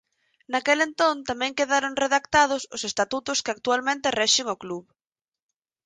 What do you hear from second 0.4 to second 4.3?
Naquel entón tamén quedaron redactados os estatutos que actualmente